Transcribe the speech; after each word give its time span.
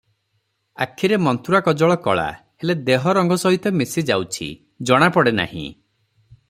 ଆଖିରେ 0.85 1.19
ମନ୍ତ୍ରା 1.25 1.59
କଜ୍ୱଳ 1.67 1.97
କଳା, 2.07 2.25
ହେଲେ 2.63 2.77
ଦେହ 2.89 3.07
ରଙ୍ଗ 3.19 3.39
ସହିତ 3.45 3.75
ମିଶି 3.83 4.07
ଯାଇଛି, 4.11 4.51
ଜଣା 4.91 5.11
ପଡ଼େ 5.19 5.35
ନାହିଁ। 5.43 5.67